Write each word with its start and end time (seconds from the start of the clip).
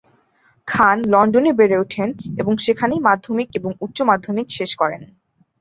খান 0.67 0.97
লন্ডনে 1.07 1.51
বেড়ে 1.59 1.77
ওঠেন 1.79 2.09
এবং 2.37 2.53
সেখানেই 2.65 3.01
মাধ্যমিক 3.07 3.49
এবং 3.59 3.71
উচ্চ 3.81 3.97
মাধ্যমিক 4.09 4.47
শেষ 4.57 4.71
করেন। 4.75 5.01